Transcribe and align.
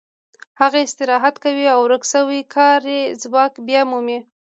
هغه 0.61 0.79
استراحت 0.87 1.35
کوي 1.43 1.65
او 1.73 1.79
ورک 1.83 2.03
شوی 2.11 2.41
کاري 2.55 2.99
ځواک 3.21 3.53
بیا 3.67 3.81
مومي 3.89 4.19